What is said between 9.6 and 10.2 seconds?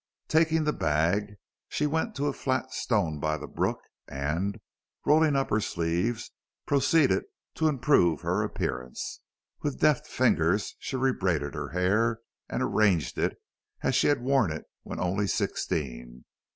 With deft